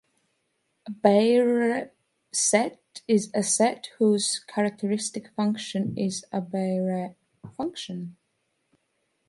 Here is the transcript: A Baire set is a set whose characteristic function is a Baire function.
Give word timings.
A 0.87 0.91
Baire 0.91 1.93
set 2.33 3.01
is 3.07 3.29
a 3.35 3.43
set 3.43 3.89
whose 3.99 4.43
characteristic 4.47 5.27
function 5.35 5.95
is 5.95 6.25
a 6.31 6.41
Baire 6.41 7.13
function. 7.55 8.17